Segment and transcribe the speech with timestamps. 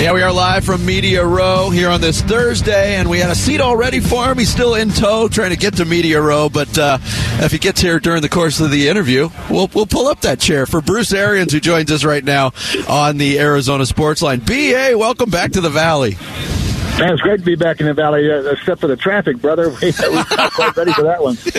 [0.00, 3.34] Yeah, we are live from Media Row here on this Thursday, and we had a
[3.34, 4.38] seat all ready for him.
[4.38, 6.98] He's still in tow trying to get to Media Row, but uh,
[7.40, 10.38] if he gets here during the course of the interview, we'll, we'll pull up that
[10.38, 12.52] chair for Bruce Arians, who joins us right now
[12.88, 14.38] on the Arizona Sports Line.
[14.38, 16.16] BA, welcome back to the Valley.
[16.98, 19.70] Man, it's great to be back in the valley, uh, except for the traffic, brother.
[19.80, 21.36] We, we're not quite ready for that one.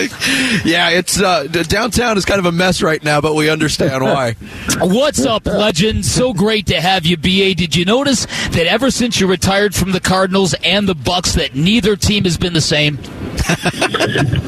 [0.64, 4.32] yeah, it's uh, downtown is kind of a mess right now, but we understand why.
[4.80, 6.04] What's up, legend?
[6.04, 7.54] So great to have you, BA.
[7.54, 11.54] Did you notice that ever since you retired from the Cardinals and the Bucks, that
[11.54, 12.98] neither team has been the same?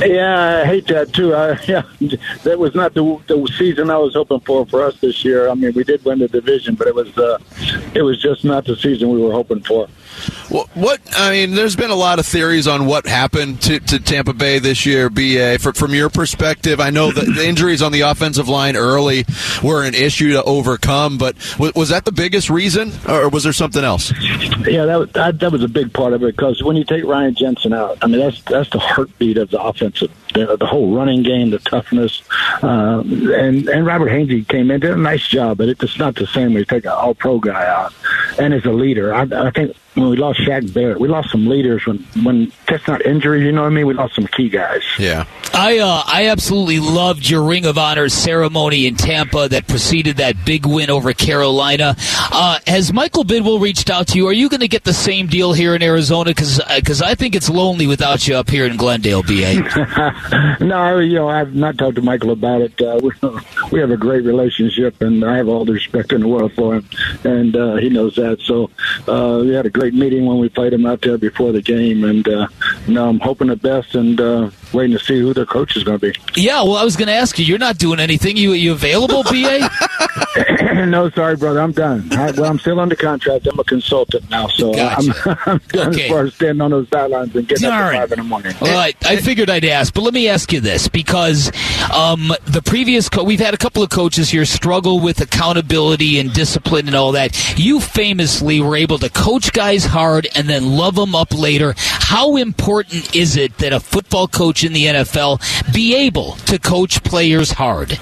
[0.00, 1.34] yeah, I hate that too.
[1.34, 1.82] I, yeah,
[2.42, 5.48] that was not the, the season I was hoping for for us this year.
[5.48, 7.38] I mean, we did win the division, but it was uh,
[7.94, 9.88] it was just not the season we were hoping for.
[10.48, 13.98] What, what I mean, there's been a lot of theories on what happened to, to
[13.98, 15.08] Tampa Bay this year.
[15.08, 19.24] Ba, For, from your perspective, I know that the injuries on the offensive line early
[19.62, 23.52] were an issue to overcome, but was, was that the biggest reason, or was there
[23.52, 24.12] something else?
[24.66, 27.34] Yeah, that, that that was a big part of it because when you take Ryan
[27.34, 31.22] Jensen out, I mean that's that's the heartbeat of the offensive the, the whole running
[31.22, 32.22] game, the toughness,
[32.62, 36.26] uh, and and Robert Hainsey came in did a nice job, but it's not the
[36.26, 37.92] same when you take an All Pro guy out.
[38.38, 41.46] And as a leader, I, I think when we lost Shaq Barrett, we lost some
[41.46, 43.44] leaders when when that's not injury.
[43.44, 43.86] You know what I mean?
[43.86, 44.82] We lost some key guys.
[44.98, 45.26] Yeah.
[45.52, 50.46] I uh, I absolutely loved your Ring of Honor ceremony in Tampa that preceded that
[50.46, 51.94] big win over Carolina.
[52.32, 54.26] Uh, has Michael Bidwill reached out to you?
[54.28, 56.30] Are you going to get the same deal here in Arizona?
[56.30, 60.56] Because because I think it's lonely without you up here in Glendale, BA.
[60.60, 62.80] no, you know, I've not talked to Michael about it.
[62.80, 63.10] Uh, we,
[63.72, 66.76] we have a great relationship, and I have all the respect in the world for
[66.76, 66.88] him,
[67.24, 68.21] and uh, he knows that.
[68.40, 68.70] So
[69.08, 72.04] uh, we had a great meeting when we played him out there before the game,
[72.04, 72.48] and uh,
[72.86, 75.98] now I'm hoping the best and uh, waiting to see who their coach is going
[75.98, 76.18] to be.
[76.40, 77.44] Yeah, well, I was going to ask you.
[77.44, 78.36] You're not doing anything.
[78.36, 79.68] You you available, BA?
[80.86, 81.60] no, sorry, brother.
[81.60, 82.08] I'm done.
[82.12, 83.46] I, well, I'm still under contract.
[83.46, 85.12] I'm a consultant now, so gotcha.
[85.26, 86.04] I'm, I'm done Okay.
[86.04, 88.54] as far as standing on those sidelines and getting up at five in the morning.
[88.60, 91.48] Well, I, I figured I'd ask, but let me ask you this because
[91.92, 96.32] um, the previous co- we've had a couple of coaches here struggle with accountability and
[96.32, 97.58] discipline and all that.
[97.58, 101.74] You famously were able to coach guys hard and then love them up later.
[101.76, 105.40] How important is it that a football coach in the NFL
[105.72, 107.98] be able to coach players hard?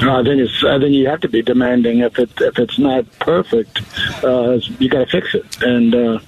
[0.00, 0.64] I think it's.
[0.64, 2.00] I think you have to be demanding.
[2.00, 3.80] If it if it's not perfect,
[4.24, 5.62] uh, you got to fix it.
[5.62, 6.18] And uh,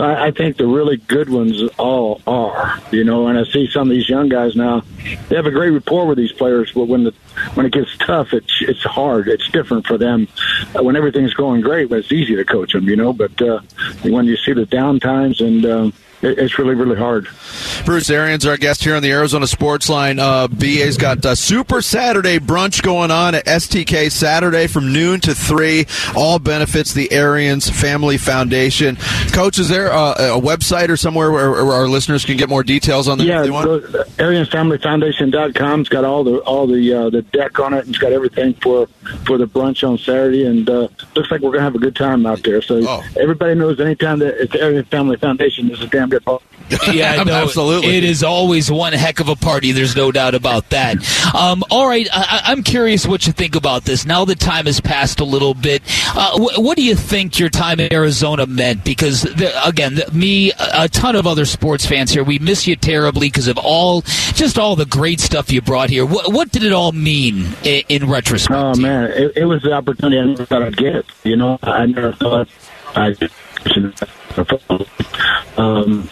[0.00, 2.78] I, I think the really good ones all are.
[2.90, 4.82] You know, and I see some of these young guys now.
[5.28, 7.14] They have a great rapport with these players, but when the
[7.54, 9.28] when it gets tough, it's it's hard.
[9.28, 10.28] It's different for them.
[10.76, 12.88] Uh, when everything's going great, it's easy to coach them.
[12.88, 13.60] You know, but uh,
[14.02, 17.28] when you see the down times and um, it's really really hard.
[17.84, 20.18] Bruce Arians, our guest here on the Arizona Sports Line.
[20.18, 25.34] Uh, BA's got a Super Saturday brunch going on at STK Saturday from noon to
[25.34, 25.86] 3.
[26.14, 28.96] All benefits the Arians Family Foundation.
[29.40, 32.62] Coach, is there a, a website or somewhere where, where our listeners can get more
[32.62, 33.24] details on that?
[33.24, 33.66] Yeah, if they want?
[33.66, 35.80] go, AriansFamilyFoundation.com.
[35.80, 37.88] It's got all the all the uh, the deck on it.
[37.88, 38.86] It's got everything for
[39.26, 42.26] for the brunch on Saturday, and uh, looks like we're gonna have a good time
[42.26, 42.60] out there.
[42.62, 43.04] So Oh.
[43.18, 46.44] everybody knows anytime that it's the Arian Family Foundation, there's a damn good party.
[46.92, 47.96] Yeah, no, Absolutely.
[47.96, 49.72] It is always one heck of a party.
[49.72, 50.98] There's no doubt about that.
[51.34, 54.04] Um, all right, I, I- I'm curious what you think about this.
[54.06, 55.82] Now the time has passed a little bit,
[56.14, 58.84] uh, wh- what do you think your time in Arizona meant?
[58.84, 62.66] Because the, again, the, me, a a ton of other sports fans here, we miss
[62.66, 66.06] you terribly because of all, just all the great stuff you brought here.
[66.06, 68.58] What, what did it all mean in, in retrospect?
[68.58, 71.04] Oh man, it, it was the opportunity I never thought I'd get.
[71.22, 72.48] You know, I never thought
[72.94, 73.30] I'd.
[75.56, 76.08] Um,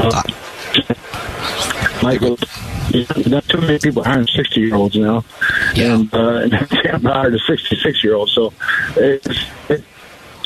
[0.00, 0.22] uh,
[2.02, 2.38] Michael,
[2.90, 5.24] you know, not too many people hiring sixty year olds now,
[5.78, 5.94] Yeah.
[5.94, 8.30] and uh, and Tampa hired a sixty six year old.
[8.30, 8.52] So
[8.96, 9.28] it's,
[9.68, 9.84] it,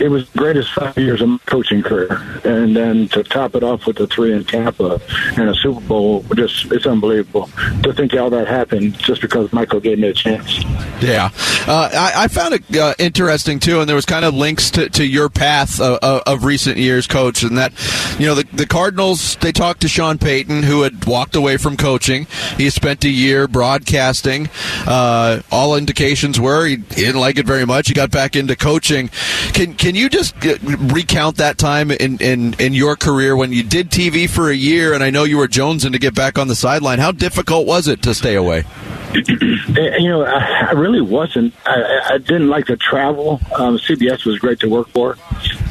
[0.02, 3.62] it was the greatest five years of my coaching career, and then to top it
[3.62, 5.00] off with the three in Tampa
[5.36, 7.48] and a Super Bowl, just it's unbelievable
[7.84, 10.64] to think all that happened just because Michael gave me a chance.
[11.00, 11.30] Yeah,
[11.68, 14.90] uh, I, I found it uh, interesting too, and there was kind of links to,
[14.90, 17.72] to your path of, of, of recent years, Coach, and that
[18.18, 21.76] you know the, the Cardinals they talked to Sean Payton, who had walked away from
[21.76, 22.26] coaching.
[22.56, 24.48] He spent a year broadcasting.
[24.84, 27.86] Uh, all indications were he didn't like it very much.
[27.86, 29.08] He got back into coaching.
[29.52, 33.90] Can can you just recount that time in, in in your career when you did
[33.90, 36.54] TV for a year, and I know you were jonesing to get back on the
[36.54, 36.98] sideline.
[36.98, 38.64] How difficult was it to stay away?
[39.14, 41.54] Eh, You know, I, I really wasn't.
[41.66, 43.40] I- I didn't like to travel.
[43.54, 45.16] Um, CBS was great to work for,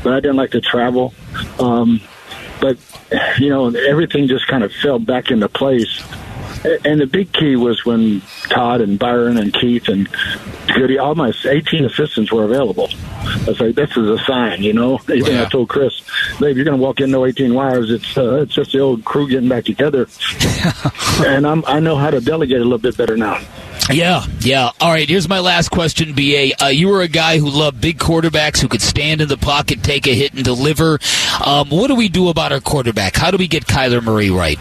[0.04, 1.14] but I didn't like to travel.
[1.60, 2.02] Um,
[2.60, 2.78] but
[3.40, 6.02] you know, everything just kind of fell back into place
[6.64, 10.08] and the big key was when Todd and Byron and Keith and
[10.68, 12.90] Goody, all my 18 assistants were available.
[13.22, 15.00] I was like, this is a sign, you know.
[15.10, 15.44] Even Yeah.
[15.44, 16.02] I told Chris,
[16.40, 17.92] babe, you're going to walk in no 18 wires.
[17.92, 20.08] It's uh, it's just the old crew getting back together.
[21.26, 23.40] and I'm I know how to delegate a little bit better now.
[23.90, 24.72] Yeah, yeah.
[24.80, 26.52] All right, here's my last question, BA.
[26.64, 29.84] Uh, you were a guy who loved big quarterbacks who could stand in the pocket,
[29.84, 31.00] take a hit, and deliver.
[31.44, 33.16] Um, what do we do about our quarterback?
[33.16, 34.60] How do we get Kyler Murray right?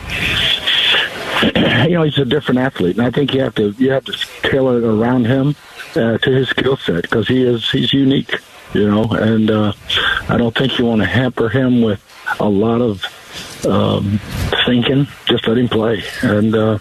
[1.88, 4.12] you know he's a different athlete, and I think you have to you have to
[4.42, 5.56] tailor it around him
[5.94, 8.34] uh, to his skill set because he is he's unique,
[8.74, 9.04] you know.
[9.04, 9.72] And uh,
[10.28, 12.04] I don't think you want to hamper him with
[12.40, 13.04] a lot of
[13.66, 14.20] um,
[14.66, 15.08] thinking.
[15.26, 16.78] Just let him play, and uh,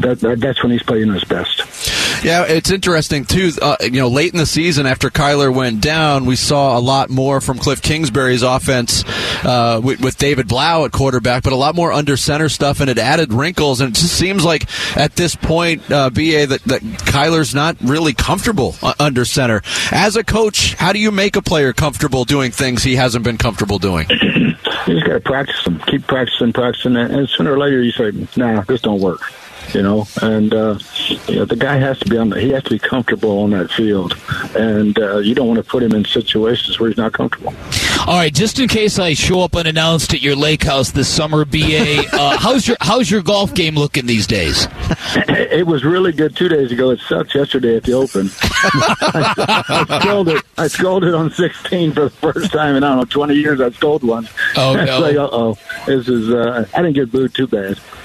[0.00, 1.93] that, that that's when he's playing his best.
[2.24, 3.50] Yeah, it's interesting too.
[3.60, 7.10] Uh, you know, late in the season after Kyler went down, we saw a lot
[7.10, 9.04] more from Cliff Kingsbury's offense
[9.44, 12.88] uh, with, with David Blough at quarterback, but a lot more under center stuff, and
[12.88, 13.82] it added wrinkles.
[13.82, 14.66] And it just seems like
[14.96, 19.60] at this point, uh, Ba that, that Kyler's not really comfortable uh, under center.
[19.92, 23.36] As a coach, how do you make a player comfortable doing things he hasn't been
[23.36, 24.08] comfortable doing?
[24.86, 28.12] You just got to practice them, keep practicing, practicing, and sooner or later you say,
[28.36, 29.22] "Nah, this don't work."
[29.72, 30.78] You know, and uh,
[31.26, 32.30] you know the guy has to be on.
[32.30, 34.16] The, he has to be comfortable on that field,
[34.56, 37.54] and uh, you don't want to put him in situations where he's not comfortable.
[38.06, 41.44] All right, just in case I show up unannounced at your lake house this summer,
[41.44, 44.68] BA, uh, how's your how's your golf game looking these days?
[45.16, 46.90] It was really good two days ago.
[46.90, 48.28] It sucked yesterday at the Open.
[48.42, 50.42] I scolded.
[50.58, 53.60] I scolded on 16 for the first time in I don't know 20 years.
[53.60, 54.28] I scolded one.
[54.56, 55.00] Oh, no.
[55.00, 56.30] like, uh oh, this is.
[56.30, 57.78] Uh, I didn't get booed too bad.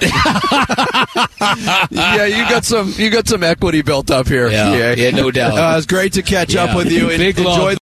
[1.90, 4.48] yeah, you got some you got some equity built up here.
[4.48, 5.00] Yeah, BA.
[5.00, 5.56] yeah, no doubt.
[5.58, 7.08] Uh, it's great to catch up with you.
[7.08, 7.78] Big Enjoy love.